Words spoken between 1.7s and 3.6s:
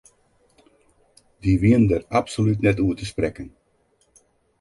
dêr absolút net oer te sprekken.